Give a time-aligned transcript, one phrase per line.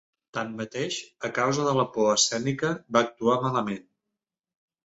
[0.35, 0.97] Tanmateix,
[1.29, 3.89] a causa de la por escènica, va actuar malament.